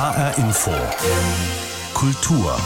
[0.00, 0.70] HR Info.
[1.92, 2.56] Kultur.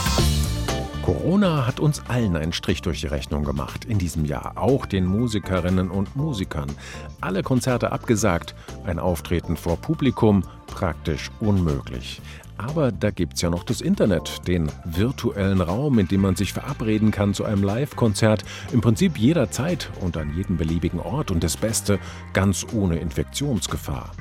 [1.01, 5.05] Corona hat uns allen einen Strich durch die Rechnung gemacht in diesem Jahr, auch den
[5.05, 6.71] Musikerinnen und Musikern.
[7.19, 12.21] Alle Konzerte abgesagt, ein Auftreten vor Publikum praktisch unmöglich.
[12.55, 17.11] Aber da gibt's ja noch das Internet, den virtuellen Raum, in dem man sich verabreden
[17.11, 21.99] kann zu einem Live-Konzert, im Prinzip jederzeit und an jedem beliebigen Ort und das Beste,
[22.31, 24.11] ganz ohne Infektionsgefahr.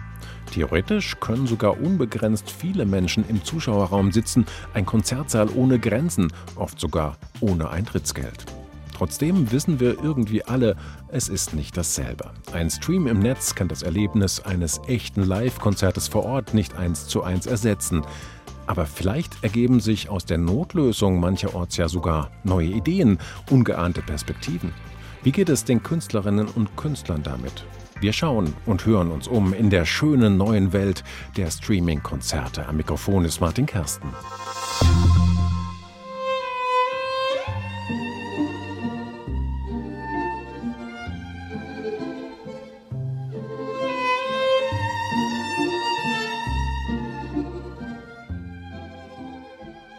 [0.53, 7.17] Theoretisch können sogar unbegrenzt viele Menschen im Zuschauerraum sitzen, ein Konzertsaal ohne Grenzen, oft sogar
[7.41, 8.47] ohne Eintrittsgeld.
[8.95, 10.77] Trotzdem wissen wir irgendwie alle,
[11.09, 12.31] es ist nicht dasselbe.
[12.53, 17.25] Ein Stream im Netz kann das Erlebnis eines echten Live-Konzertes vor Ort nicht eins zu
[17.25, 18.03] eins ersetzen.
[18.67, 23.19] Aber vielleicht ergeben sich aus der Notlösung mancherorts ja sogar neue Ideen,
[23.51, 24.73] ungeahnte Perspektiven.
[25.25, 27.65] Wie geht es den Künstlerinnen und Künstlern damit?
[28.01, 31.05] Wir schauen und hören uns um in der schönen neuen Welt
[31.37, 32.67] der Streaming-Konzerte.
[32.67, 34.09] Am Mikrofon ist Martin Kersten.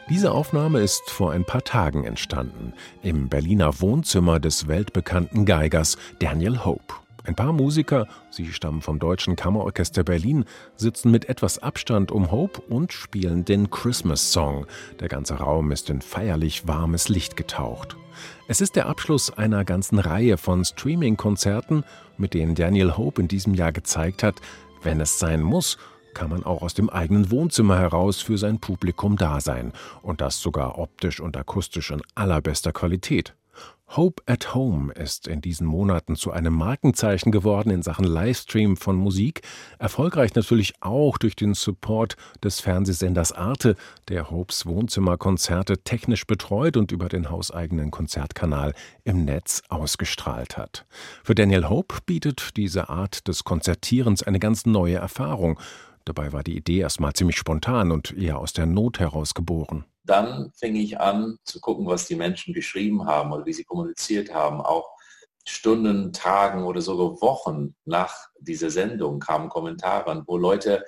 [0.08, 6.64] Diese Aufnahme ist vor ein paar Tagen entstanden, im Berliner Wohnzimmer des weltbekannten Geigers Daniel
[6.64, 7.05] Hope.
[7.26, 10.46] Ein paar Musiker, sie stammen vom Deutschen Kammerorchester Berlin,
[10.76, 14.68] sitzen mit etwas Abstand um Hope und spielen den Christmas Song.
[15.00, 17.98] Der ganze Raum ist in feierlich warmes Licht getaucht.
[18.48, 21.84] Es ist der Abschluss einer ganzen Reihe von Streaming-Konzerten,
[22.18, 24.36] mit denen Daniel Hope in diesem Jahr gezeigt hat,
[24.84, 25.80] wenn es sein muss,
[26.14, 29.74] kann man auch aus dem eigenen Wohnzimmer heraus für sein Publikum da sein.
[30.04, 33.36] Und das sogar optisch und akustisch in allerbester Qualität.
[33.90, 38.98] Hope at Home ist in diesen Monaten zu einem Markenzeichen geworden in Sachen Livestream von
[38.98, 39.42] Musik,
[39.80, 43.76] erfolgreich natürlich auch durch den Support des Fernsehsenders Arte,
[44.10, 48.74] der Hopes Wohnzimmerkonzerte technisch betreut und über den hauseigenen Konzertkanal
[49.06, 50.86] im Netz ausgestrahlt hat.
[51.24, 55.60] Für Daniel Hope bietet diese Art des Konzertierens eine ganz neue Erfahrung.
[56.04, 60.52] Dabei war die Idee erstmal ziemlich spontan und eher aus der Not heraus geboren dann
[60.56, 64.62] fing ich an zu gucken, was die Menschen geschrieben haben oder wie sie kommuniziert haben.
[64.62, 64.96] Auch
[65.48, 70.84] Stunden, Tagen oder sogar Wochen nach dieser Sendung kamen Kommentare, wo Leute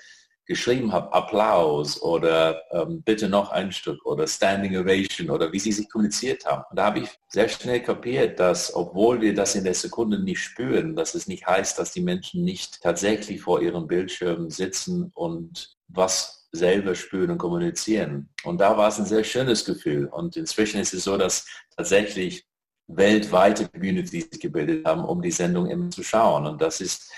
[0.47, 5.73] geschrieben haben, Applaus oder ähm, bitte noch ein Stück oder Standing Ovation oder wie sie
[5.73, 6.63] sich kommuniziert haben.
[6.69, 10.39] Und da habe ich sehr schnell kapiert, dass obwohl wir das in der Sekunde nicht
[10.39, 15.75] spüren, dass es nicht heißt, dass die Menschen nicht tatsächlich vor ihrem Bildschirm sitzen und
[15.89, 18.29] was selber spüren und kommunizieren.
[18.43, 20.05] Und da war es ein sehr schönes Gefühl.
[20.05, 22.45] Und inzwischen ist es so, dass tatsächlich
[22.87, 26.45] weltweite Communities gebildet haben, um die Sendung immer zu schauen.
[26.47, 27.11] Und das ist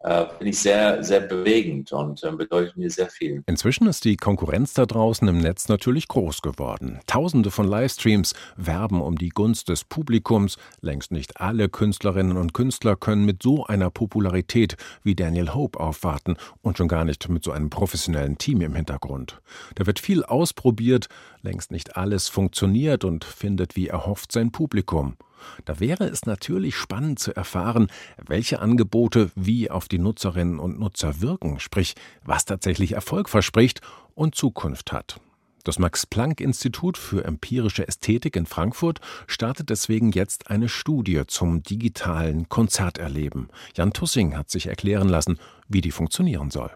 [0.00, 3.42] äh, finde ich sehr, sehr bewegend und äh, bedeutet mir sehr viel.
[3.46, 7.00] Inzwischen ist die Konkurrenz da draußen im Netz natürlich groß geworden.
[7.06, 10.58] Tausende von Livestreams werben um die Gunst des Publikums.
[10.82, 16.36] Längst nicht alle Künstlerinnen und Künstler können mit so einer Popularität wie Daniel Hope aufwarten
[16.60, 19.40] und schon gar nicht mit so einem professionellen Team im Hintergrund.
[19.74, 21.08] Da wird viel ausprobiert,
[21.42, 25.16] längst nicht alles funktioniert und findet wie erhofft sein Publikum.
[25.64, 27.88] Da wäre es natürlich spannend zu erfahren,
[28.26, 31.94] welche Angebote wie auf die Nutzerinnen und Nutzer wirken, sprich,
[32.24, 33.80] was tatsächlich Erfolg verspricht
[34.14, 35.20] und Zukunft hat.
[35.64, 43.48] Das Max-Planck-Institut für empirische Ästhetik in Frankfurt startet deswegen jetzt eine Studie zum digitalen Konzerterleben.
[43.74, 46.70] Jan Tussing hat sich erklären lassen, wie die funktionieren soll.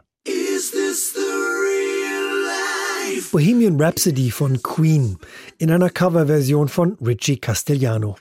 [3.31, 5.19] Bohemian Rhapsody von Queen
[5.59, 8.17] in einer Coverversion von Richie Castellano.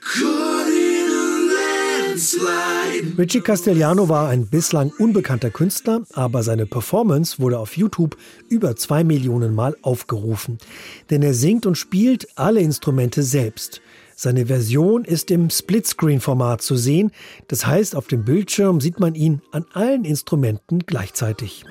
[3.16, 8.16] Richie Castellano war ein bislang unbekannter Künstler, aber seine Performance wurde auf YouTube
[8.48, 10.58] über zwei Millionen Mal aufgerufen.
[11.10, 13.80] Denn er singt und spielt alle Instrumente selbst.
[14.16, 17.12] Seine Version ist im Splitscreen-Format zu sehen.
[17.46, 21.64] Das heißt, auf dem Bildschirm sieht man ihn an allen Instrumenten gleichzeitig.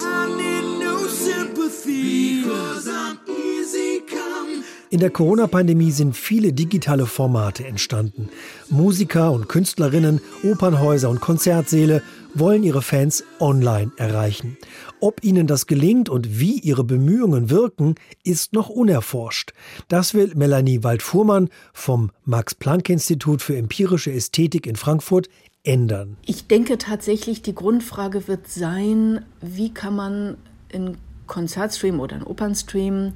[4.98, 8.30] In der Corona-Pandemie sind viele digitale Formate entstanden.
[8.72, 12.02] Musiker und Künstlerinnen, Opernhäuser und Konzertsäle
[12.34, 14.58] wollen ihre Fans online erreichen.
[15.00, 19.54] Ob ihnen das gelingt und wie ihre Bemühungen wirken, ist noch unerforscht.
[19.88, 25.30] Das will Melanie Waldfuhrmann vom Max-Planck-Institut für empirische Ästhetik in Frankfurt
[25.64, 26.18] ändern.
[26.26, 30.38] Ich denke tatsächlich, die Grundfrage wird sein, wie kann man
[30.70, 30.98] in
[31.28, 33.14] Konzertstream oder in Opernstream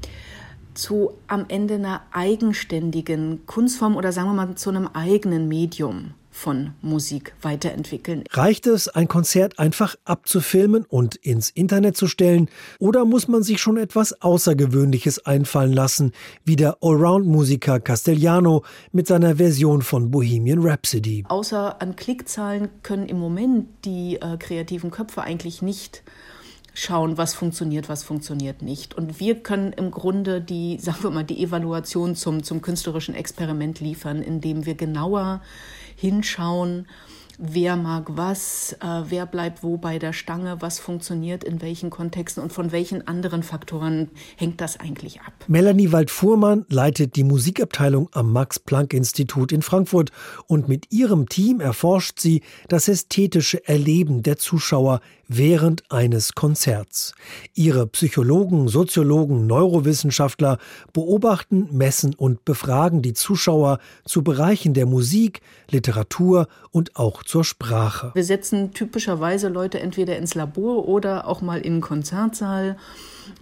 [0.74, 6.72] zu am Ende einer eigenständigen Kunstform oder sagen wir mal zu einem eigenen Medium von
[6.82, 8.24] Musik weiterentwickeln.
[8.32, 12.50] Reicht es, ein Konzert einfach abzufilmen und ins Internet zu stellen?
[12.80, 16.14] Oder muss man sich schon etwas Außergewöhnliches einfallen lassen,
[16.46, 21.26] wie der Allround-Musiker Castellano mit seiner Version von Bohemian Rhapsody?
[21.28, 26.02] Außer an Klickzahlen können im Moment die äh, kreativen Köpfe eigentlich nicht
[26.74, 28.94] schauen, was funktioniert, was funktioniert nicht.
[28.94, 33.80] Und wir können im Grunde die, sagen wir mal, die Evaluation zum, zum künstlerischen Experiment
[33.80, 35.42] liefern, indem wir genauer
[35.96, 36.88] hinschauen,
[37.42, 42.44] wer mag was, äh, wer bleibt wo bei der Stange, was funktioniert in welchen Kontexten
[42.44, 45.34] und von welchen anderen Faktoren hängt das eigentlich ab.
[45.48, 50.12] Melanie Wald-Fuhrmann leitet die Musikabteilung am Max-Planck-Institut in Frankfurt
[50.48, 55.02] und mit ihrem Team erforscht sie das ästhetische Erleben der Zuschauer
[55.38, 57.14] während eines Konzerts.
[57.54, 60.58] Ihre Psychologen, Soziologen, Neurowissenschaftler
[60.94, 68.12] beobachten, messen und befragen die Zuschauer zu Bereichen der Musik, Literatur und auch zur Sprache.
[68.14, 72.78] Wir setzen typischerweise Leute entweder ins Labor oder auch mal in den Konzertsaal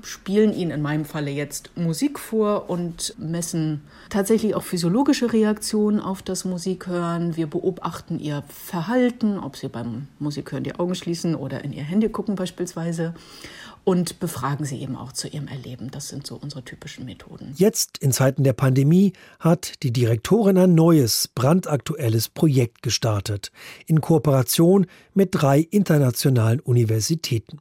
[0.04, 6.22] spielen ihnen in meinem Falle jetzt Musik vor und messen tatsächlich auch physiologische Reaktionen auf
[6.22, 7.36] das Musikhören.
[7.38, 12.10] Wir beobachten ihr Verhalten, ob sie beim Musikhören die Augen schließen oder in ihr Handy
[12.10, 13.14] gucken beispielsweise
[13.84, 15.90] und befragen sie eben auch zu ihrem Erleben.
[15.92, 17.54] Das sind so unsere typischen Methoden.
[17.56, 23.52] Jetzt in Zeiten der Pandemie hat die Direktorin ein neues, brandaktuelles Projekt gestartet,
[23.88, 27.60] in Kooperation mit drei internationalen Universitäten.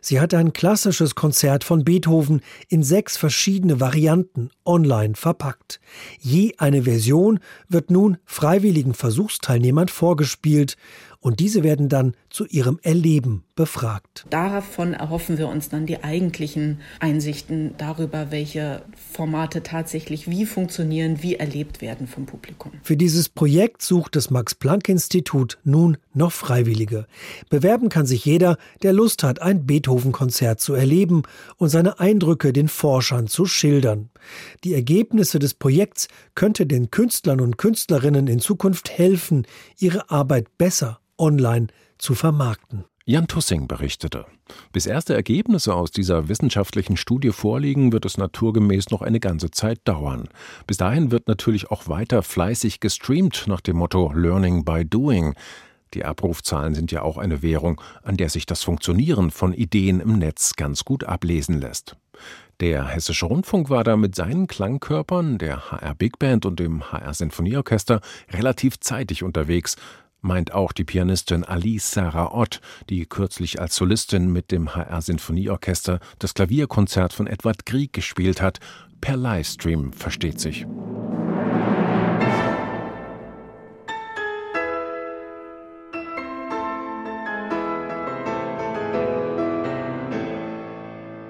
[0.00, 5.80] Sie hat ein klassisches Konzert von Beethoven in sechs verschiedene Varianten online verpackt.
[6.20, 10.76] Je eine Version wird nun freiwilligen Versuchsteilnehmern vorgespielt
[11.20, 14.26] und diese werden dann zu ihrem Erleben befragt.
[14.30, 18.82] Davon erhoffen wir uns dann die eigentlichen Einsichten darüber, welche
[19.12, 22.72] Formate tatsächlich wie funktionieren, wie erlebt werden vom Publikum.
[22.82, 27.06] Für dieses Projekt sucht das Max-Planck-Institut nun noch Freiwillige.
[27.50, 31.22] Bewerben kann sich jeder, der Lust hat, ein Beethoven-Konzert zu erleben
[31.56, 34.10] und seine Eindrücke den Forschern zu schildern.
[34.64, 39.46] Die Ergebnisse des Projekts könnte den Künstlern und Künstlerinnen in Zukunft helfen,
[39.78, 41.68] ihre Arbeit besser online
[41.98, 42.84] zu vermarkten.
[43.08, 44.26] Jan Tussing berichtete.
[44.72, 49.78] Bis erste Ergebnisse aus dieser wissenschaftlichen Studie vorliegen, wird es naturgemäß noch eine ganze Zeit
[49.84, 50.28] dauern.
[50.66, 55.34] Bis dahin wird natürlich auch weiter fleißig gestreamt nach dem Motto Learning by Doing.
[55.94, 60.18] Die Abrufzahlen sind ja auch eine Währung, an der sich das Funktionieren von Ideen im
[60.18, 61.96] Netz ganz gut ablesen lässt.
[62.60, 67.12] Der Hessische Rundfunk war da mit seinen Klangkörpern, der HR Big Band und dem HR
[67.12, 68.00] Sinfonieorchester
[68.30, 69.76] relativ zeitig unterwegs,
[70.22, 76.00] meint auch die Pianistin Alice Sarah Ott, die kürzlich als Solistin mit dem HR Sinfonieorchester
[76.18, 78.58] das Klavierkonzert von Edward Grieg gespielt hat.
[79.00, 80.66] Per Livestream versteht sich.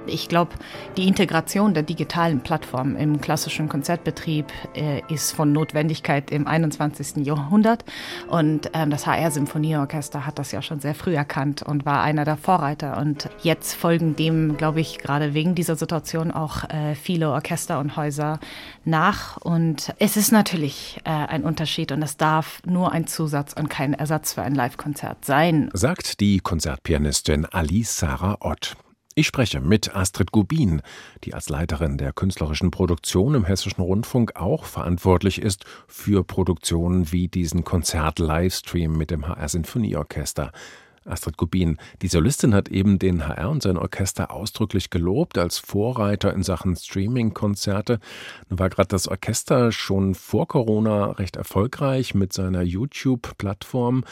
[0.06, 0.52] Ich glaube,
[0.96, 7.26] die Integration der digitalen Plattform im klassischen Konzertbetrieb äh, ist von Notwendigkeit im 21.
[7.26, 7.84] Jahrhundert.
[8.28, 12.24] Und ähm, das HR Symphonieorchester hat das ja schon sehr früh erkannt und war einer
[12.24, 12.98] der Vorreiter.
[12.98, 17.96] Und jetzt folgen dem, glaube ich, gerade wegen dieser Situation auch äh, viele Orchester und
[17.96, 18.38] Häuser
[18.84, 19.36] nach.
[19.38, 23.94] Und es ist natürlich äh, ein Unterschied und es darf nur ein Zusatz und kein
[23.94, 25.70] Ersatz für ein Live-Konzert sein.
[25.72, 28.76] Sagt die Konzertpianistin Alice Sarah Ott.
[29.18, 30.82] Ich spreche mit Astrid Gubin,
[31.24, 37.26] die als Leiterin der künstlerischen Produktion im Hessischen Rundfunk auch verantwortlich ist für Produktionen wie
[37.26, 40.52] diesen Konzert-Livestream mit dem HR Sinfonieorchester.
[41.06, 46.32] Astrid Gubin, die Solistin hat eben den HR und sein Orchester ausdrücklich gelobt als Vorreiter
[46.32, 48.00] in Sachen Streaming-Konzerte.
[48.48, 54.04] Nun war gerade das Orchester schon vor Corona recht erfolgreich mit seiner YouTube-Plattform.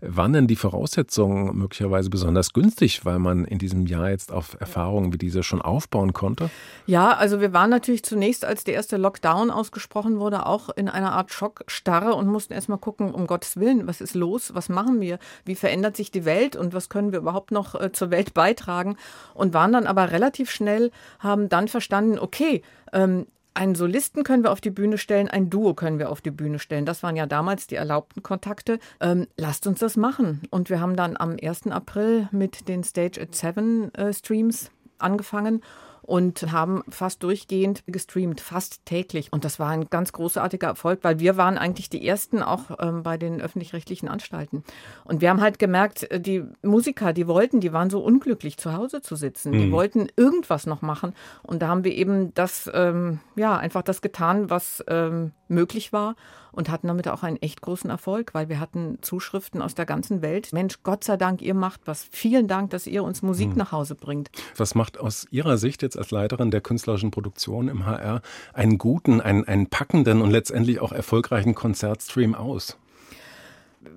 [0.00, 5.12] Waren denn die Voraussetzungen möglicherweise besonders günstig, weil man in diesem Jahr jetzt auf Erfahrungen
[5.12, 6.50] wie diese schon aufbauen konnte?
[6.86, 11.12] Ja, also wir waren natürlich zunächst, als der erste Lockdown ausgesprochen wurde, auch in einer
[11.12, 15.18] Art Schockstarre und mussten erstmal gucken, um Gottes Willen, was ist los, was machen wir,
[15.44, 16.41] wie verändert sich die Welt?
[16.42, 18.96] Welt und was können wir überhaupt noch äh, zur Welt beitragen
[19.34, 24.50] und waren dann aber relativ schnell, haben dann verstanden, okay, ähm, einen Solisten können wir
[24.50, 26.86] auf die Bühne stellen, ein Duo können wir auf die Bühne stellen.
[26.86, 28.78] Das waren ja damals die erlaubten Kontakte.
[28.98, 30.40] Ähm, lasst uns das machen.
[30.48, 31.66] Und wir haben dann am 1.
[31.66, 35.60] April mit den Stage at Seven äh, Streams angefangen
[36.02, 39.32] und haben fast durchgehend gestreamt, fast täglich.
[39.32, 43.02] Und das war ein ganz großartiger Erfolg, weil wir waren eigentlich die ersten auch ähm,
[43.02, 44.64] bei den öffentlich-rechtlichen Anstalten.
[45.04, 48.72] Und wir haben halt gemerkt, äh, die Musiker, die wollten, die waren so unglücklich, zu
[48.72, 49.52] Hause zu sitzen.
[49.52, 49.58] Mhm.
[49.58, 51.14] Die wollten irgendwas noch machen.
[51.42, 56.16] Und da haben wir eben das, ähm, ja, einfach das getan, was ähm, möglich war
[56.52, 60.22] und hatten damit auch einen echt großen Erfolg, weil wir hatten Zuschriften aus der ganzen
[60.22, 60.52] Welt.
[60.52, 62.06] Mensch, Gott sei Dank, ihr macht was.
[62.10, 63.56] Vielen Dank, dass ihr uns Musik hm.
[63.56, 64.30] nach Hause bringt.
[64.56, 69.20] Was macht aus Ihrer Sicht jetzt als Leiterin der künstlerischen Produktion im HR einen guten,
[69.20, 72.76] einen, einen packenden und letztendlich auch erfolgreichen Konzertstream aus?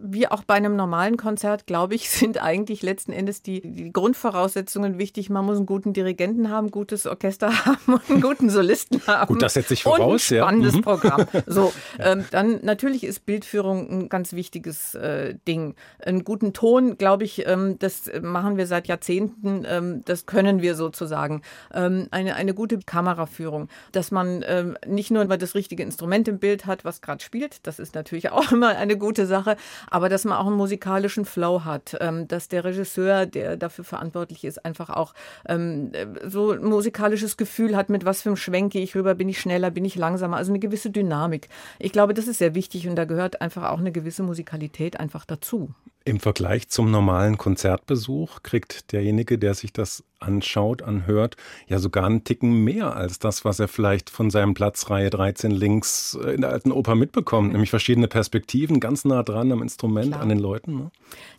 [0.01, 4.97] Wie auch bei einem normalen Konzert, glaube ich, sind eigentlich letzten Endes die, die Grundvoraussetzungen
[4.97, 5.29] wichtig.
[5.29, 9.27] Man muss einen guten Dirigenten haben, ein gutes Orchester haben und einen guten Solisten haben.
[9.27, 10.31] Gut, das setze ich voraus.
[10.31, 10.79] Und ein spannendes ja.
[10.79, 10.83] Mhm.
[10.83, 11.25] Programm.
[11.47, 15.75] So, ähm, dann natürlich ist Bildführung ein ganz wichtiges äh, Ding.
[16.03, 19.63] Einen guten Ton, glaube ich, ähm, das machen wir seit Jahrzehnten.
[19.67, 21.41] Ähm, das können wir sozusagen.
[21.73, 26.65] Ähm, eine, eine gute Kameraführung, dass man ähm, nicht nur das richtige Instrument im Bild
[26.65, 27.65] hat, was gerade spielt.
[27.67, 29.55] Das ist natürlich auch immer eine gute Sache
[29.89, 34.43] aber dass man auch einen musikalischen Flow hat, ähm, dass der Regisseur, der dafür verantwortlich
[34.43, 35.13] ist, einfach auch
[35.47, 35.91] ähm,
[36.25, 39.39] so ein musikalisches Gefühl hat, mit was für einem Schwenk gehe ich rüber, bin ich
[39.39, 41.49] schneller, bin ich langsamer, also eine gewisse Dynamik.
[41.79, 45.25] Ich glaube, das ist sehr wichtig und da gehört einfach auch eine gewisse Musikalität einfach
[45.25, 45.73] dazu.
[46.07, 52.23] Im Vergleich zum normalen Konzertbesuch kriegt derjenige, der sich das anschaut, anhört, ja sogar einen
[52.23, 56.41] Ticken mehr als das, was er vielleicht von seinem Platz Reihe 13 links äh, in
[56.41, 60.21] der alten Oper mitbekommt, nämlich verschiedene Perspektiven, ganz nah dran am Instrument, Klar.
[60.21, 60.77] an den Leuten.
[60.77, 60.91] Ne?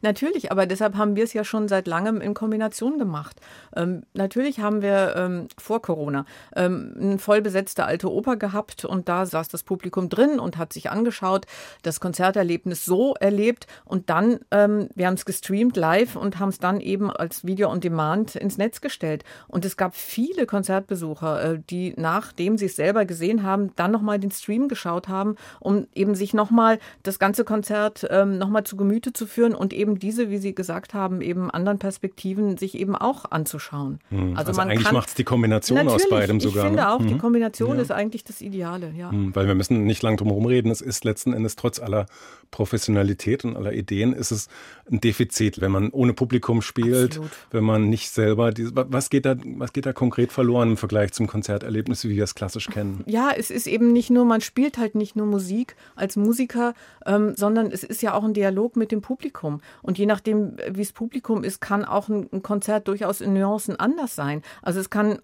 [0.03, 3.41] Natürlich, aber deshalb haben wir es ja schon seit langem in Kombination gemacht.
[3.75, 6.25] Ähm, natürlich haben wir ähm, vor Corona
[6.55, 10.91] ähm, eine vollbesetzte alte Oper gehabt und da saß das Publikum drin und hat sich
[10.91, 11.47] angeschaut,
[11.83, 16.59] das Konzerterlebnis so erlebt und dann ähm, wir haben es gestreamt live und haben es
[16.59, 19.25] dann eben als Video on Demand ins Netz gestellt.
[19.49, 24.19] Und es gab viele Konzertbesucher, äh, die nachdem sie es selber gesehen haben, dann nochmal
[24.19, 29.13] den Stream geschaut haben, um eben sich nochmal das ganze Konzert ähm, nochmal zu Gemüte
[29.13, 33.31] zu führen und eben diese, wie Sie gesagt haben, eben anderen Perspektiven sich eben auch
[33.31, 34.01] anzuschauen.
[34.11, 34.37] Hm.
[34.37, 36.65] Also, also eigentlich macht es die Kombination aus beidem sogar.
[36.65, 36.91] Ich finde ne?
[36.91, 37.09] auch, hm.
[37.09, 37.83] die Kombination ja.
[37.83, 38.93] ist eigentlich das Ideale.
[38.97, 39.11] Ja.
[39.11, 40.71] Hm, weil wir müssen nicht lang drum herum reden.
[40.71, 42.07] Es ist letzten Endes trotz aller
[42.51, 44.49] Professionalität und aller Ideen ist es
[44.91, 47.31] ein Defizit, wenn man ohne Publikum spielt, Absolut.
[47.51, 51.13] wenn man nicht selber, die, was geht da, was geht da konkret verloren im Vergleich
[51.13, 53.05] zum Konzerterlebnis, wie wir es klassisch kennen?
[53.07, 57.35] Ja, es ist eben nicht nur, man spielt halt nicht nur Musik als Musiker, ähm,
[57.37, 59.61] sondern es ist ja auch ein Dialog mit dem Publikum.
[59.83, 63.79] Und je nachdem, wie das Publikum ist, kann auch ein, ein Konzert durchaus in Nuancen
[63.79, 64.43] anders sein.
[64.63, 65.19] Also es kann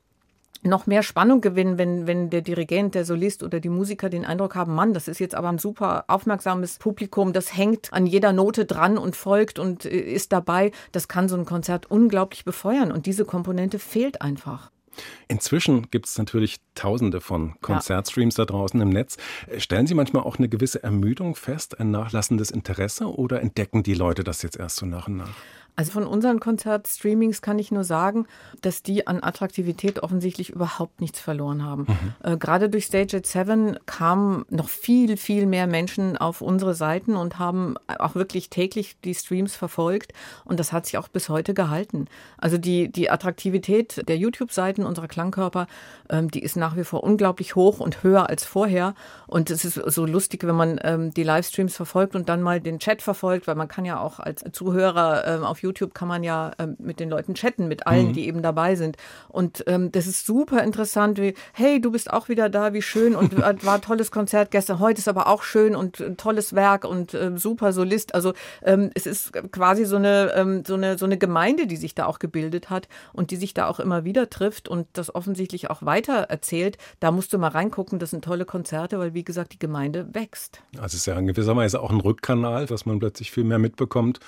[0.62, 4.54] noch mehr Spannung gewinnen, wenn, wenn der Dirigent, der Solist oder die Musiker den Eindruck
[4.54, 8.64] haben, Mann, das ist jetzt aber ein super aufmerksames Publikum, das hängt an jeder Note
[8.64, 10.70] dran und folgt und äh, ist dabei.
[10.92, 14.70] Das kann so ein Konzert unglaublich befeuern und diese Komponente fehlt einfach.
[15.28, 19.16] Inzwischen gibt es natürlich tausende von Konzertstreams da draußen im Netz.
[19.56, 24.24] Stellen Sie manchmal auch eine gewisse Ermüdung fest, ein nachlassendes Interesse oder entdecken die Leute
[24.24, 25.34] das jetzt erst so nach und nach?
[25.74, 28.26] Also von unseren Konzertstreamings kann ich nur sagen,
[28.60, 31.86] dass die an Attraktivität offensichtlich überhaupt nichts verloren haben.
[31.88, 32.32] Mhm.
[32.32, 37.16] Äh, gerade durch Stage at Seven kamen noch viel, viel mehr Menschen auf unsere Seiten
[37.16, 40.12] und haben auch wirklich täglich die Streams verfolgt.
[40.44, 42.06] Und das hat sich auch bis heute gehalten.
[42.36, 45.68] Also die, die Attraktivität der YouTube-Seiten unserer Klangkörper,
[46.10, 48.94] ähm, die ist nach wie vor unglaublich hoch und höher als vorher.
[49.26, 52.78] Und es ist so lustig, wenn man ähm, die Livestreams verfolgt und dann mal den
[52.78, 56.52] Chat verfolgt, weil man kann ja auch als Zuhörer ähm, auf YouTube kann man ja
[56.58, 58.12] ähm, mit den Leuten chatten, mit allen, mhm.
[58.12, 58.96] die eben dabei sind.
[59.28, 63.14] Und ähm, das ist super interessant, wie, hey, du bist auch wieder da, wie schön
[63.14, 67.14] und war tolles Konzert gestern, heute ist aber auch schön und ein tolles Werk und
[67.14, 68.14] äh, super Solist.
[68.14, 71.94] Also ähm, es ist quasi so eine, ähm, so, eine, so eine Gemeinde, die sich
[71.94, 75.70] da auch gebildet hat und die sich da auch immer wieder trifft und das offensichtlich
[75.70, 76.78] auch weiter erzählt.
[77.00, 80.62] Da musst du mal reingucken, das sind tolle Konzerte, weil wie gesagt, die Gemeinde wächst.
[80.74, 83.58] Also es ist ja in gewisser Weise auch ein Rückkanal, dass man plötzlich viel mehr
[83.58, 84.20] mitbekommt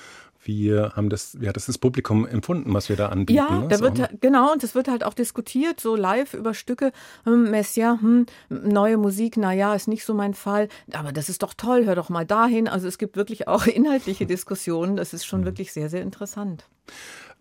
[0.44, 3.36] wie haben das, wie hat das das Publikum empfunden, was wir da anbieten?
[3.36, 3.68] Ja, ne?
[3.68, 4.04] da wird so.
[4.20, 6.92] genau und es wird halt auch diskutiert, so live über Stücke.
[7.24, 11.54] Hm, Messia, hm, neue Musik, naja, ist nicht so mein Fall, aber das ist doch
[11.54, 12.68] toll, hör doch mal dahin.
[12.68, 14.96] Also es gibt wirklich auch inhaltliche Diskussionen.
[14.96, 15.46] Das ist schon mhm.
[15.46, 16.66] wirklich sehr, sehr interessant.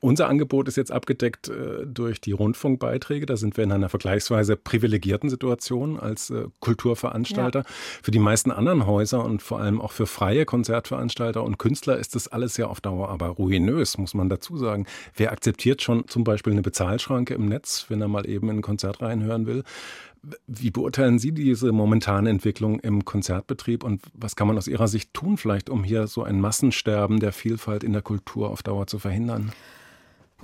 [0.04, 3.26] Unser Angebot ist jetzt abgedeckt äh, durch die Rundfunkbeiträge.
[3.26, 7.60] Da sind wir in einer vergleichsweise privilegierten Situation als äh, Kulturveranstalter.
[7.60, 7.66] Ja.
[8.02, 12.16] Für die meisten anderen Häuser und vor allem auch für freie Konzertveranstalter und Künstler ist
[12.16, 14.88] das alles ja auf Dauer aber ruinös, muss man dazu sagen.
[15.16, 18.62] Wer akzeptiert schon zum Beispiel eine Bezahlschranke im Netz, wenn er mal eben in ein
[18.62, 19.64] Konzert reinhören will?
[20.48, 25.14] Wie beurteilen Sie diese momentane Entwicklung im Konzertbetrieb und was kann man aus Ihrer Sicht
[25.14, 29.00] tun, vielleicht, um hier so ein Massensterben der Vielfalt in der Kultur auf Dauer zu
[29.00, 29.54] verhindern?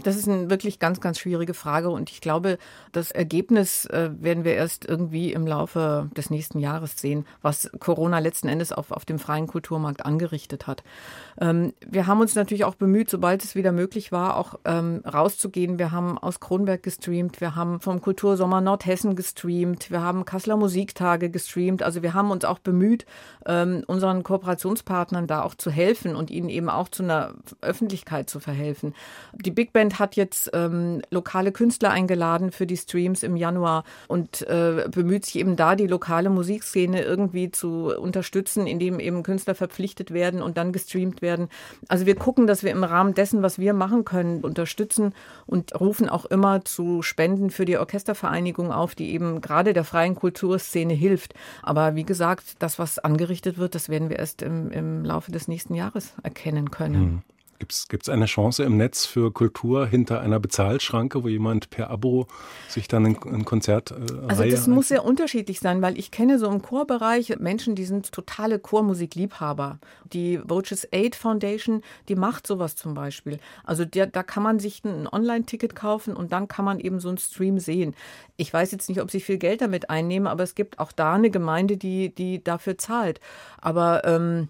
[0.04, 2.58] Das ist eine wirklich ganz, ganz schwierige Frage und ich glaube,
[2.92, 8.20] das Ergebnis äh, werden wir erst irgendwie im Laufe des nächsten Jahres sehen, was Corona
[8.20, 10.84] letzten Endes auf, auf dem freien Kulturmarkt angerichtet hat.
[11.40, 15.80] Ähm, wir haben uns natürlich auch bemüht, sobald es wieder möglich war, auch ähm, rauszugehen.
[15.80, 21.30] Wir haben aus Kronberg gestreamt, wir haben vom Kultursommer Nordhessen gestreamt, wir haben Kasseler Musiktage
[21.30, 21.84] gestreamt.
[21.84, 23.06] Also wir haben uns auch bemüht,
[23.46, 28.40] ähm, unseren Kooperationspartnern da auch zu helfen und ihnen eben auch zu einer Öffentlichkeit zu
[28.40, 28.94] verhelfen.
[29.34, 34.42] Die Big Band hat jetzt ähm, lokale Künstler eingeladen für die Streams im Januar und
[34.48, 40.12] äh, bemüht sich eben da, die lokale Musikszene irgendwie zu unterstützen, indem eben Künstler verpflichtet
[40.12, 41.50] werden und dann gestreamt werden.
[41.88, 45.14] Also wir gucken, dass wir im Rahmen dessen, was wir machen können, unterstützen
[45.46, 50.16] und rufen auch immer zu Spenden für die Orchestervereinigung auf, die eben gerade der freien
[50.16, 51.34] Kulturszene hilft.
[51.64, 55.48] Aber wie gesagt, das, was angerichtet wird, das werden wir erst im, im Laufe des
[55.48, 57.02] nächsten Jahres erkennen können.
[57.02, 57.22] Mhm.
[57.60, 62.28] Gibt es eine Chance im Netz für Kultur hinter einer Bezahlschranke, wo jemand per Abo
[62.70, 63.96] sich dann ein, ein Konzert äh,
[64.28, 68.14] Also das muss sehr unterschiedlich sein, weil ich kenne so im Chorbereich Menschen, die sind
[68.14, 69.80] totale Chormusikliebhaber.
[70.14, 73.40] Die Voices Aid Foundation, die macht sowas zum Beispiel.
[73.66, 77.10] Also der, da kann man sich ein Online-Ticket kaufen und dann kann man eben so
[77.10, 77.94] einen Stream sehen.
[78.38, 81.14] Ich weiß jetzt nicht, ob sie viel Geld damit einnehmen, aber es gibt auch da
[81.14, 83.20] eine Gemeinde, die, die dafür zahlt.
[83.60, 84.48] Aber ähm,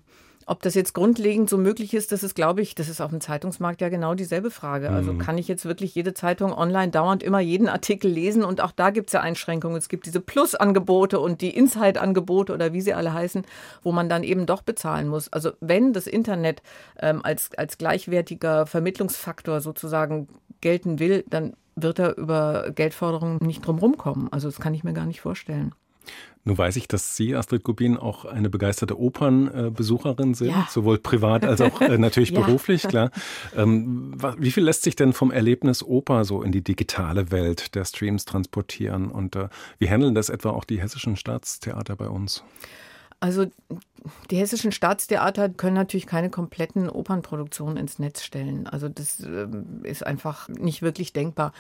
[0.50, 3.22] ob das jetzt grundlegend so möglich ist, das ist, glaube ich, das ist auf dem
[3.22, 4.90] Zeitungsmarkt ja genau dieselbe Frage.
[4.90, 5.20] Also mhm.
[5.20, 8.90] kann ich jetzt wirklich jede Zeitung online dauernd immer jeden Artikel lesen und auch da
[8.90, 9.78] gibt es ja Einschränkungen.
[9.78, 13.46] Es gibt diese Plus-Angebote und die Inside-Angebote oder wie sie alle heißen,
[13.84, 15.32] wo man dann eben doch bezahlen muss.
[15.32, 16.64] Also wenn das Internet
[17.00, 20.28] ähm, als, als gleichwertiger Vermittlungsfaktor sozusagen
[20.62, 24.30] gelten will, dann wird er über Geldforderungen nicht drum kommen.
[24.32, 25.74] Also das kann ich mir gar nicht vorstellen.
[26.46, 30.68] Nun weiß ich, dass Sie, Astrid Gubin, auch eine begeisterte Opernbesucherin sind, ja.
[30.70, 32.42] sowohl privat als auch äh, natürlich ja.
[32.42, 33.12] beruflich, klar.
[33.56, 37.86] Ähm, wie viel lässt sich denn vom Erlebnis Oper so in die digitale Welt der
[37.86, 39.12] Streams transportieren?
[39.12, 42.44] Und äh, wie handeln das etwa auch die hessischen Staatstheater bei uns?
[43.20, 43.48] Also
[44.32, 48.66] die hessischen Staatstheater können natürlich keine kompletten Opernproduktionen ins Netz stellen.
[48.68, 51.52] Also das ähm, ist einfach nicht wirklich denkbar.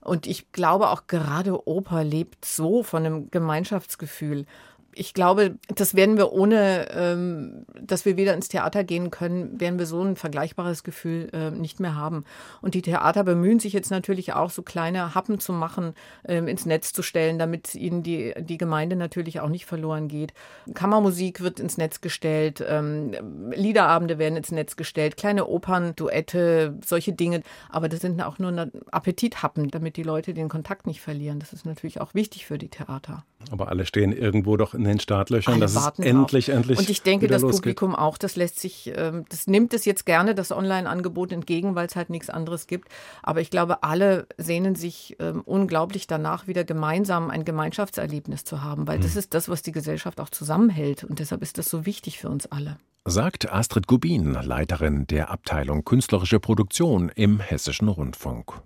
[0.00, 4.46] Und ich glaube auch gerade Oper lebt so von einem Gemeinschaftsgefühl
[4.92, 9.78] ich glaube, das werden wir ohne, ähm, dass wir wieder ins Theater gehen können, werden
[9.78, 12.24] wir so ein vergleichbares Gefühl äh, nicht mehr haben.
[12.62, 15.94] Und die Theater bemühen sich jetzt natürlich auch, so kleine Happen zu machen,
[16.26, 20.32] ähm, ins Netz zu stellen, damit ihnen die, die Gemeinde natürlich auch nicht verloren geht.
[20.74, 23.12] Kammermusik wird ins Netz gestellt, ähm,
[23.54, 27.42] Liederabende werden ins Netz gestellt, kleine Opern, Duette, solche Dinge.
[27.68, 31.38] Aber das sind auch nur Appetithappen, damit die Leute den Kontakt nicht verlieren.
[31.38, 33.24] Das ist natürlich auch wichtig für die Theater.
[33.50, 36.56] Aber alle stehen irgendwo doch in den Startlöchern, Alle dass es endlich, drauf.
[36.56, 36.78] endlich.
[36.78, 37.62] Und ich denke, das losgeht.
[37.62, 41.86] Publikum auch, das lässt sich, ähm, das nimmt es jetzt gerne, das Online-Angebot entgegen, weil
[41.86, 42.88] es halt nichts anderes gibt.
[43.22, 48.86] Aber ich glaube, alle sehnen sich ähm, unglaublich danach, wieder gemeinsam ein Gemeinschaftserlebnis zu haben,
[48.88, 49.02] weil hm.
[49.02, 51.04] das ist das, was die Gesellschaft auch zusammenhält.
[51.04, 52.76] Und deshalb ist das so wichtig für uns alle.
[53.04, 58.60] Sagt Astrid Gubin, Leiterin der Abteilung Künstlerische Produktion im Hessischen Rundfunk.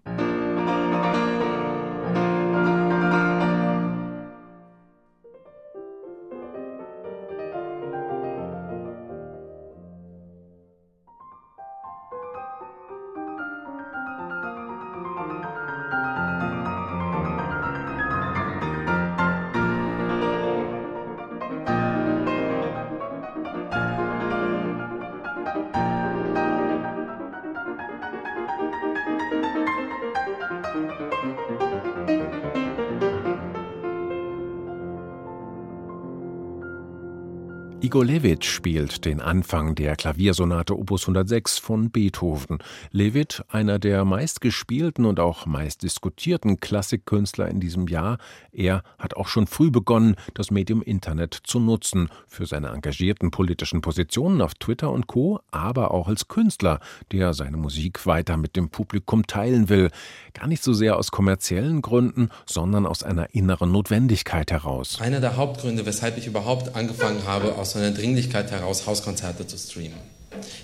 [38.01, 42.59] Levit spielt den Anfang der Klaviersonate Opus 106 von Beethoven.
[42.91, 48.17] Levit, einer der meistgespielten und auch meist diskutierten Klassikkünstler in diesem Jahr,
[48.51, 53.83] er hat auch schon früh begonnen, das Medium Internet zu nutzen, für seine engagierten politischen
[53.83, 56.81] Positionen auf Twitter und Co., aber auch als Künstler,
[57.13, 59.91] der seine Musik weiter mit dem Publikum teilen will.
[60.33, 64.99] Gar nicht so sehr aus kommerziellen Gründen, sondern aus einer inneren Notwendigkeit heraus.
[65.01, 69.99] Einer der Hauptgründe, weshalb ich überhaupt angefangen habe, aus einer Dringlichkeit heraus Hauskonzerte zu streamen,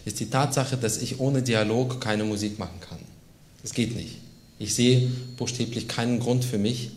[0.05, 2.99] ist die Tatsache, dass ich ohne Dialog keine Musik machen kann.
[3.63, 4.17] Das geht nicht.
[4.59, 6.91] Ich sehe buchstäblich keinen Grund für mich,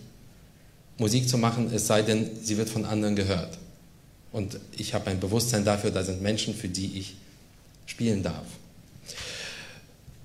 [0.98, 3.58] Musik zu machen, es sei denn, sie wird von anderen gehört.
[4.32, 7.16] Und ich habe ein Bewusstsein dafür, da sind Menschen, für die ich
[7.86, 8.46] spielen darf.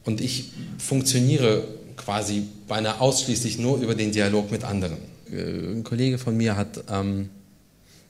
[0.05, 4.99] Und ich funktioniere quasi beinahe ausschließlich nur über den Dialog mit anderen.
[5.31, 7.31] Äh, ein Kollege von mir hat ähm,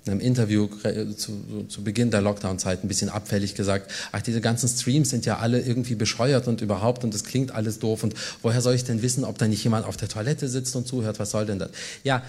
[0.06, 0.68] in einem Interview
[1.16, 5.38] zu, zu Beginn der Lockdown-Zeit ein bisschen abfällig gesagt, ach, diese ganzen Streams sind ja
[5.38, 9.02] alle irgendwie bescheuert und überhaupt und das klingt alles doof und woher soll ich denn
[9.02, 11.70] wissen, ob da nicht jemand auf der Toilette sitzt und zuhört, was soll denn das?
[12.04, 12.22] Ja,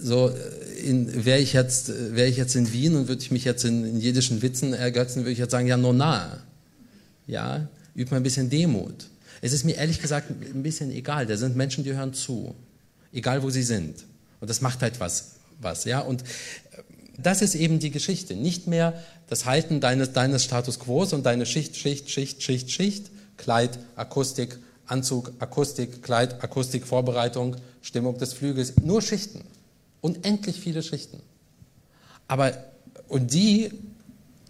[0.00, 0.32] so
[0.82, 4.42] wäre ich jetzt ich jetzt in Wien und würde ich mich jetzt in, in jiddischen
[4.42, 6.42] Witzen ergötzen, würde ich jetzt sagen, ja, no na.
[7.26, 9.06] Ja, übt mal ein bisschen Demut.
[9.40, 11.26] Es ist mir ehrlich gesagt ein bisschen egal.
[11.26, 12.54] Da sind Menschen, die hören zu.
[13.12, 14.04] Egal wo sie sind.
[14.40, 16.00] Und das macht halt was, was, ja.
[16.00, 16.26] Und äh,
[17.16, 18.34] das ist eben die Geschichte.
[18.34, 23.10] Nicht mehr das Halten deines, deines Status Quo und deine Schicht, Schicht, Schicht, Schicht, Schicht,
[23.36, 28.74] Kleid, Akustik, Anzug, Akustik, Kleid, Akustik, Vorbereitung, Stimmung des Flügels.
[28.82, 29.42] Nur Schichten.
[30.00, 31.20] Unendlich viele Schichten.
[32.28, 32.52] Aber,
[33.08, 33.70] und die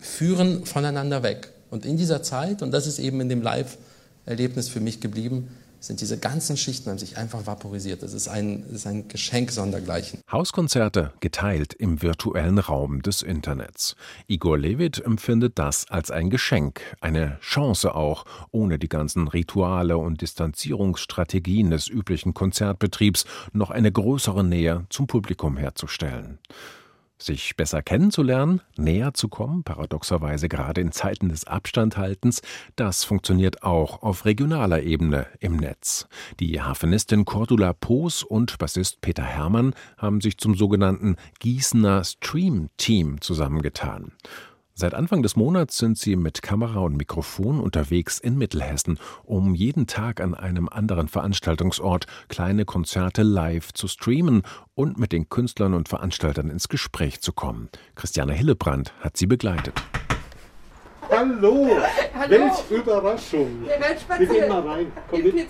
[0.01, 1.53] führen voneinander weg.
[1.71, 5.49] Und in dieser Zeit, und das ist eben in dem Live-Erlebnis für mich geblieben,
[5.81, 8.03] sind diese ganzen Schichten haben sich einfach vaporisiert.
[8.03, 10.21] Das ist ein, das ist ein Geschenk sondergleichen.
[10.31, 13.97] Hauskonzerte geteilt im virtuellen Raum des Internets.
[14.27, 20.21] Igor Levit empfindet das als ein Geschenk, eine Chance auch, ohne die ganzen Rituale und
[20.21, 26.39] Distanzierungsstrategien des üblichen Konzertbetriebs noch eine größere Nähe zum Publikum herzustellen
[27.21, 32.43] sich besser kennenzulernen, näher zu kommen, paradoxerweise gerade in Zeiten des Abstandhaltens,
[32.77, 36.09] das funktioniert auch auf regionaler Ebene im Netz.
[36.41, 43.21] Die Harfenistin Cordula Poos und Bassist Peter Hermann haben sich zum sogenannten Gießener Stream Team
[43.21, 44.13] zusammengetan.
[44.81, 49.89] Seit Anfang des Monats sind sie mit Kamera und Mikrofon unterwegs in Mittelhessen, um jeden
[49.89, 54.43] Tag an einem anderen Veranstaltungsort kleine Konzerte live zu streamen
[54.77, 57.71] und mit den Künstlern und Veranstaltern ins Gespräch zu kommen.
[57.97, 59.75] Christiane Hillebrand hat sie begleitet.
[61.11, 61.71] Hallo!
[62.15, 62.31] Hallo.
[62.31, 63.65] Welch Überraschung!
[63.67, 64.93] Wir gehen mal rein.
[65.11, 65.35] Komm mit.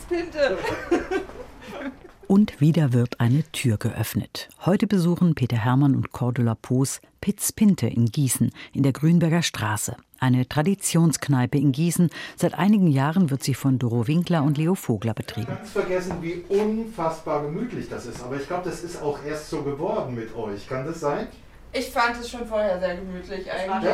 [2.28, 4.50] Und wieder wird eine Tür geöffnet.
[4.66, 9.96] Heute besuchen Peter Hermann und Cordula Poos Pitz Pinte in Gießen in der Grünberger Straße.
[10.20, 12.10] Eine Traditionskneipe in Gießen.
[12.36, 15.52] Seit einigen Jahren wird sie von Doro Winkler und Leo Vogler betrieben.
[15.52, 18.22] Ich ganz vergessen, wie unfassbar gemütlich das ist.
[18.22, 20.68] Aber ich glaube, das ist auch erst so geworden mit euch.
[20.68, 21.28] Kann das sein?
[21.72, 23.92] Ich fand es schon vorher sehr gemütlich eigentlich.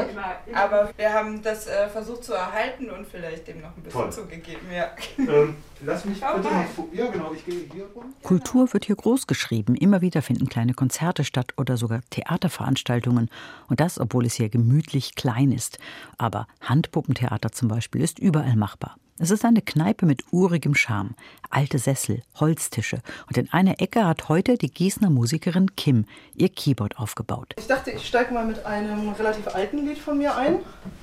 [0.54, 4.12] Aber wir haben das äh, versucht zu erhalten und vielleicht dem noch ein bisschen Toll.
[4.12, 4.66] zugegeben.
[4.72, 4.90] Ja.
[5.18, 6.66] Ähm, lass mich bitte mal.
[6.92, 8.14] Ja, genau, ich gehe hier rum.
[8.22, 9.74] Kultur wird hier groß geschrieben.
[9.74, 13.30] Immer wieder finden kleine Konzerte statt oder sogar Theaterveranstaltungen.
[13.68, 15.78] Und das, obwohl es hier gemütlich klein ist.
[16.18, 18.96] Aber Handpuppentheater zum Beispiel ist überall machbar.
[19.16, 21.14] Es ist eine Kneipe mit urigem Charme.
[21.48, 22.98] Alte Sessel, Holztische.
[23.28, 27.54] Und in einer Ecke hat heute die Gießener Musikerin Kim ihr Keyboard aufgebaut.
[27.56, 30.58] Ich dachte, ich steige mal mit einem relativ alten Lied von mir ein.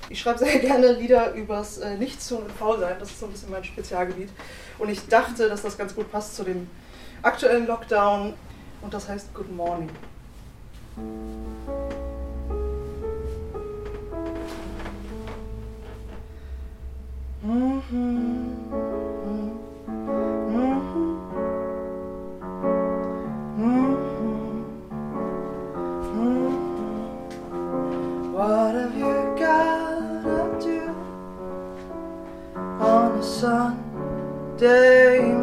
[0.09, 2.97] Ich schreibe sehr gerne Lieder übers äh, Nichtstun und Faulsein.
[2.99, 4.29] Das ist so ein bisschen mein Spezialgebiet.
[4.77, 6.67] Und ich dachte, dass das ganz gut passt zu dem
[7.21, 8.33] aktuellen Lockdown.
[8.81, 9.89] Und das heißt Good Morning.
[17.43, 17.81] What
[28.75, 30.95] have you got up to
[32.79, 35.40] on a Sunday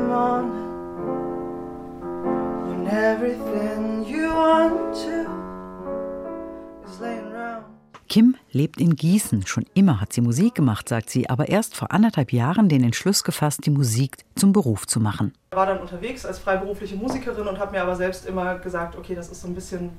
[8.50, 9.46] lebt in Gießen.
[9.46, 13.24] Schon immer hat sie Musik gemacht, sagt sie, aber erst vor anderthalb Jahren den Entschluss
[13.24, 15.32] gefasst, die Musik zum Beruf zu machen.
[15.50, 19.14] Ich war dann unterwegs als freiberufliche Musikerin und habe mir aber selbst immer gesagt, okay,
[19.14, 19.90] das ist so ein bisschen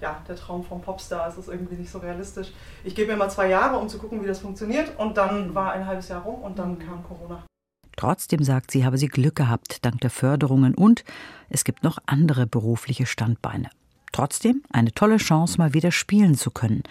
[0.00, 2.52] ja, der Traum vom Popstar, es ist irgendwie nicht so realistisch.
[2.84, 5.72] Ich gebe mir mal zwei Jahre, um zu gucken, wie das funktioniert und dann war
[5.72, 7.44] ein halbes Jahr rum und dann kam Corona.
[7.96, 11.04] Trotzdem sagt sie, habe sie Glück gehabt dank der Förderungen und
[11.50, 13.68] es gibt noch andere berufliche Standbeine.
[14.12, 16.82] Trotzdem eine tolle Chance, mal wieder spielen zu können.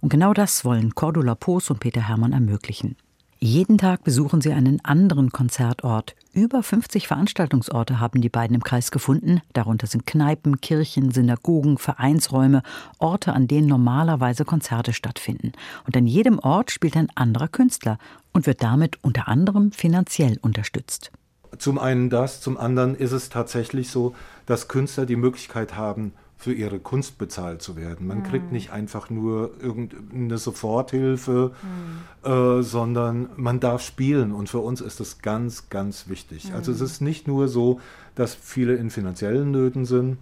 [0.00, 2.96] Und genau das wollen Cordula Poos und Peter Hermann ermöglichen.
[3.42, 6.14] Jeden Tag besuchen sie einen anderen Konzertort.
[6.34, 9.40] Über 50 Veranstaltungsorte haben die beiden im Kreis gefunden.
[9.54, 12.62] Darunter sind Kneipen, Kirchen, Synagogen, Vereinsräume,
[12.98, 15.52] Orte, an denen normalerweise Konzerte stattfinden.
[15.86, 17.96] Und an jedem Ort spielt ein anderer Künstler
[18.34, 21.10] und wird damit unter anderem finanziell unterstützt.
[21.56, 26.54] Zum einen das, zum anderen ist es tatsächlich so, dass Künstler die Möglichkeit haben, für
[26.54, 28.06] ihre Kunst bezahlt zu werden.
[28.06, 28.22] Man mhm.
[28.22, 32.30] kriegt nicht einfach nur irgendeine Soforthilfe, mhm.
[32.30, 34.32] äh, sondern man darf spielen.
[34.32, 36.48] Und für uns ist das ganz, ganz wichtig.
[36.48, 36.54] Mhm.
[36.54, 37.78] Also es ist nicht nur so,
[38.14, 40.16] dass viele in finanziellen Nöten sind.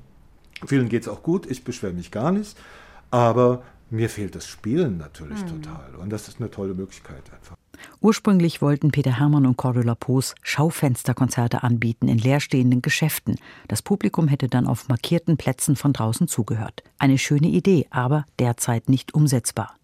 [0.66, 2.58] Vielen geht es auch gut, ich beschwere mich gar nicht.
[3.12, 5.62] Aber mir fehlt das Spielen natürlich mhm.
[5.62, 5.94] total.
[6.00, 7.56] Und das ist eine tolle Möglichkeit einfach.
[8.00, 13.36] Ursprünglich wollten Peter Hermann und Cordula Poos Schaufensterkonzerte anbieten in leerstehenden Geschäften.
[13.68, 16.82] Das Publikum hätte dann auf markierten Plätzen von draußen zugehört.
[16.98, 19.74] Eine schöne Idee, aber derzeit nicht umsetzbar.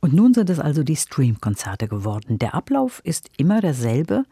[0.00, 2.38] Und nun sind es also die Streamkonzerte geworden.
[2.38, 4.24] Der Ablauf ist immer derselbe.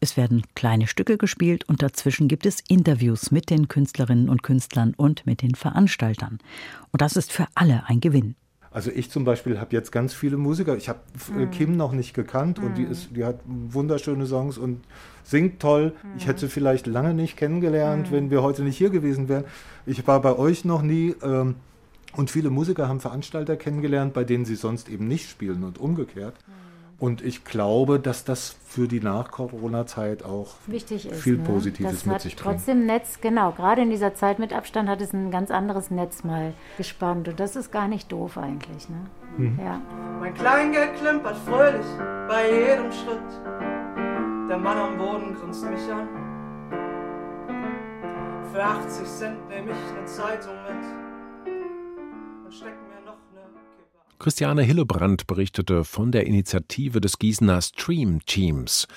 [0.00, 4.94] Es werden kleine Stücke gespielt und dazwischen gibt es Interviews mit den Künstlerinnen und Künstlern
[4.94, 6.38] und mit den Veranstaltern.
[6.90, 8.34] Und das ist für alle ein Gewinn.
[8.74, 10.76] Also ich zum Beispiel habe jetzt ganz viele Musiker.
[10.76, 10.98] Ich habe
[11.32, 11.48] mhm.
[11.52, 12.64] Kim noch nicht gekannt mhm.
[12.66, 12.90] und die, mhm.
[12.90, 14.80] ist, die hat wunderschöne Songs und
[15.22, 15.92] singt toll.
[16.02, 16.10] Mhm.
[16.18, 18.16] Ich hätte sie vielleicht lange nicht kennengelernt, mhm.
[18.16, 19.44] wenn wir heute nicht hier gewesen wären.
[19.86, 21.14] Ich war bei euch noch nie.
[21.22, 21.54] Ähm,
[22.16, 26.34] und viele Musiker haben Veranstalter kennengelernt, bei denen sie sonst eben nicht spielen und umgekehrt.
[27.04, 31.44] Und ich glaube, dass das für die Nach-Corona-Zeit auch Wichtig ist, viel ne?
[31.44, 32.56] Positives das mit sich bringt.
[32.56, 36.24] Trotzdem Netz, genau, gerade in dieser Zeit mit Abstand hat es ein ganz anderes Netz
[36.24, 37.28] mal gespannt.
[37.28, 38.88] Und das ist gar nicht doof eigentlich.
[38.88, 38.96] Ne?
[39.36, 39.60] Mhm.
[39.62, 39.82] Ja.
[40.18, 41.84] Mein Kleingeld klimpert fröhlich
[42.26, 43.20] bei jedem Schritt.
[44.48, 46.08] Der Mann am Boden grinst mich an.
[48.50, 50.86] Für 80 Cent nehme ich eine Zeitung mit
[52.46, 52.83] und steck
[54.24, 58.88] Christiane Hillebrand berichtete von der Initiative des Gießener Stream Teams.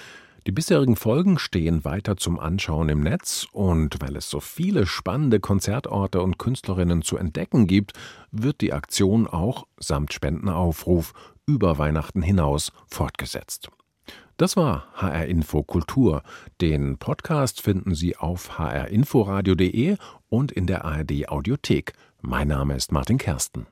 [0.48, 5.42] Die bisherigen Folgen stehen weiter zum Anschauen im Netz und weil es so viele spannende
[5.42, 7.92] Konzertorte und Künstlerinnen zu entdecken gibt,
[8.32, 11.12] wird die Aktion auch samt Spendenaufruf
[11.46, 13.68] über Weihnachten hinaus fortgesetzt.
[14.38, 16.24] Das war HR Info Kultur.
[16.62, 19.98] Den Podcast finden Sie auf hrinforadio.de
[20.30, 21.92] und in der ARD Audiothek.
[22.22, 23.68] Mein Name ist Martin Kersten.